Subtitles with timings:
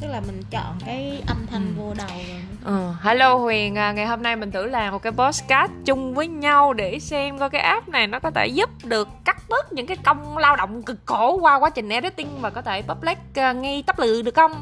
[0.00, 1.82] tức là mình chọn cái âm thanh Ừ.
[1.82, 5.12] vô đầu rồi Ờ, hello Huyền à, ngày hôm nay mình thử làm một cái
[5.12, 9.08] podcast chung với nhau để xem coi cái app này nó có thể giúp được
[9.24, 12.62] cắt bớt những cái công lao động cực khổ qua quá trình editing và có
[12.62, 14.52] thể public à, ngay tấp lự được không?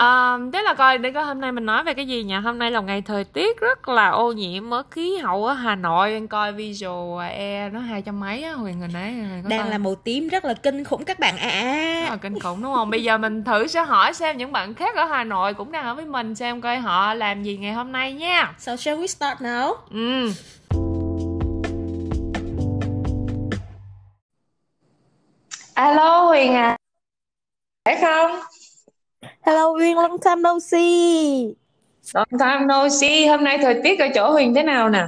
[0.00, 2.34] À, thế là coi để coi hôm nay mình nói về cái gì nhỉ?
[2.34, 5.74] Hôm nay là ngày thời tiết rất là ô nhiễm ở khí hậu ở Hà
[5.74, 6.12] Nội.
[6.12, 8.90] Em coi visual e nó hai trăm mấy á Huyền hình
[9.42, 12.16] có đang coi là màu tím rất là kinh khủng các bạn ạ rất là
[12.16, 12.90] kinh khủng đúng không?
[12.90, 15.84] Bây giờ mình thử sẽ hỏi xem những bạn khác ở Hà Nội cũng đang
[15.84, 18.52] ở với mình xem coi họ làm gì ngày hôm nay nha.
[18.58, 20.32] so shall we start now Ừ.
[25.74, 26.79] Alo Huyền à.
[29.60, 31.54] Hello Uyên long time no see
[32.14, 33.26] Long time no see.
[33.26, 35.06] Hôm nay thời tiết ở chỗ Huyền thế nào nè?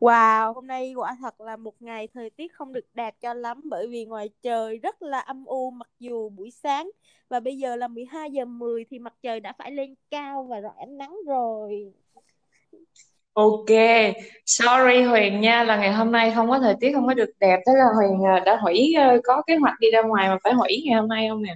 [0.00, 3.60] Wow, hôm nay quả thật là một ngày thời tiết không được đẹp cho lắm
[3.64, 6.90] bởi vì ngoài trời rất là âm u mặc dù buổi sáng
[7.28, 10.60] và bây giờ là 12 giờ 10 thì mặt trời đã phải lên cao và
[10.60, 11.92] rọi ánh nắng rồi.
[13.32, 13.66] Ok,
[14.46, 17.60] sorry Huyền nha là ngày hôm nay không có thời tiết không có được đẹp
[17.66, 20.52] thế là Huyền à, đã hủy ờ, có kế hoạch đi ra ngoài mà phải
[20.52, 21.54] hủy ngày hôm nay không nè?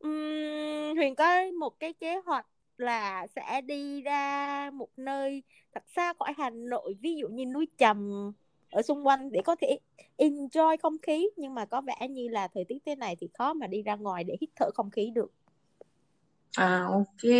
[0.00, 0.51] Ừm,
[0.96, 5.42] Huyền có một cái kế hoạch là sẽ đi ra một nơi
[5.74, 8.32] thật xa khỏi Hà Nội, ví dụ như núi Trầm
[8.70, 9.78] ở xung quanh để có thể
[10.18, 13.52] enjoy không khí nhưng mà có vẻ như là thời tiết thế này thì khó
[13.54, 15.32] mà đi ra ngoài để hít thở không khí được.
[16.56, 17.32] À ok.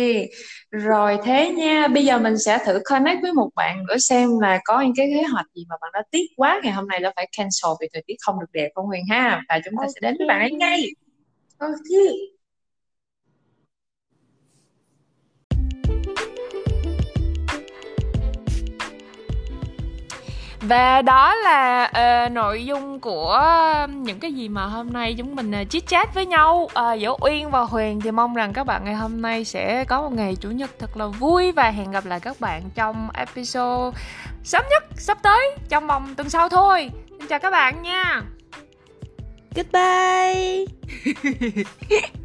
[0.71, 4.59] Rồi thế nha, bây giờ mình sẽ thử connect với một bạn nữa xem là
[4.65, 7.13] có những cái kế hoạch gì mà bạn đã tiếc quá ngày hôm nay đã
[7.15, 9.41] phải cancel vì thời tiết không được đẹp không Huyền ha.
[9.49, 10.83] Và chúng ta sẽ đến với bạn ấy ngay.
[11.57, 11.73] Ok.
[20.67, 23.39] Và đó là ờ, nội dung của
[23.89, 27.15] những cái gì mà hôm nay chúng mình uh, chit chat với nhau Ờ, giữa
[27.21, 30.35] Uyên và Huyền thì mong rằng các bạn ngày hôm nay sẽ có một ngày
[30.35, 33.97] chủ nhật thật là vui và hẹn gặp lại các bạn trong episode
[34.43, 36.89] sớm nhất sắp tới trong vòng tuần sau thôi.
[37.09, 38.21] Xin chào các bạn nha.
[39.55, 40.65] Goodbye.